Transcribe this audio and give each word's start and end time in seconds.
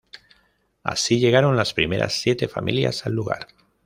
Así 0.81 1.19
llegaron 1.19 1.55
las 1.57 1.75
primeras 1.75 2.13
siete 2.19 2.47
familias 2.47 3.05
al 3.05 3.13
lugar. 3.13 3.49